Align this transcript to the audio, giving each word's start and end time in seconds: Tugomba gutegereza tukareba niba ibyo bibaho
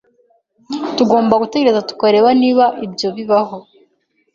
Tugomba 0.95 1.33
gutegereza 1.43 1.85
tukareba 1.89 2.29
niba 2.41 2.65
ibyo 2.85 3.07
bibaho 3.17 3.57